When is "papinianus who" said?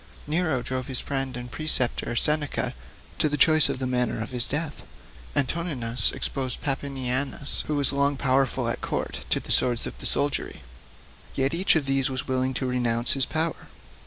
6.59-7.75